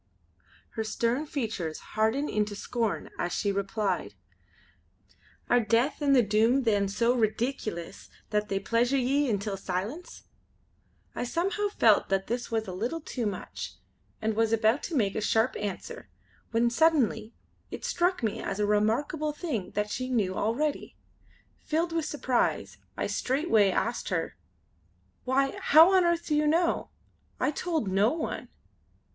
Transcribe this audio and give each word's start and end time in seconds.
Her 0.71 0.83
stern 0.83 1.27
features 1.27 1.77
hardened 1.93 2.27
into 2.31 2.55
scorn 2.55 3.11
as 3.19 3.31
she 3.33 3.51
replied: 3.51 4.15
"Are 5.47 5.59
Death 5.59 6.01
and 6.01 6.15
the 6.15 6.23
Doom 6.23 6.63
then 6.63 6.87
so 6.87 7.15
redeekulous 7.15 8.09
that 8.31 8.49
they 8.49 8.59
pleasure 8.59 8.97
ye 8.97 9.29
intil 9.29 9.57
silence?" 9.57 10.23
I 11.13 11.23
somehow 11.23 11.67
felt 11.67 12.09
that 12.09 12.25
this 12.25 12.49
was 12.49 12.67
a 12.67 12.71
little 12.73 12.99
too 12.99 13.27
much 13.27 13.75
and 14.19 14.33
was 14.33 14.51
about 14.51 14.81
to 14.85 14.95
make 14.95 15.13
a 15.13 15.21
sharp 15.21 15.55
answer, 15.55 16.09
when 16.49 16.71
suddenly 16.71 17.35
it 17.69 17.85
struck 17.85 18.23
me 18.23 18.41
as 18.41 18.59
a 18.59 18.65
remarkable 18.65 19.33
thing 19.33 19.69
that 19.75 19.91
she 19.91 20.09
knew 20.09 20.33
already. 20.33 20.97
Filled 21.59 21.91
with 21.93 22.05
surprise 22.05 22.79
I 22.97 23.05
straightway 23.05 23.69
asked 23.69 24.09
her: 24.09 24.35
"Why, 25.25 25.59
how 25.61 25.93
on 25.93 26.03
earth 26.05 26.25
do 26.25 26.33
you 26.33 26.47
know? 26.47 26.89
I 27.39 27.51
told 27.51 27.87
no 27.87 28.11
one." 28.11 28.49